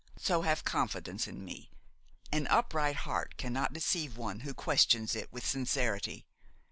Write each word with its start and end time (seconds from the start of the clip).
So 0.17 0.41
have 0.41 0.63
confidence 0.63 1.27
in 1.27 1.45
me; 1.45 1.69
an 2.31 2.47
upright 2.47 2.95
heart 2.95 3.37
cannot 3.37 3.73
deceive 3.73 4.17
one 4.17 4.39
who 4.39 4.51
questions 4.55 5.15
it 5.15 5.31
with 5.31 5.45
sincerity. 5.45 6.25